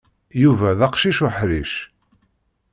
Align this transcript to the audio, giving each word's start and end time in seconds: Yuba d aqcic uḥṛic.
Yuba 0.41 0.69
d 0.77 0.81
aqcic 0.87 1.19
uḥṛic. 1.27 1.73